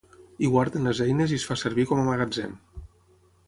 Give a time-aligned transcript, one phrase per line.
[0.43, 2.61] Hi guarden les eines i es fa servir com a magatzem.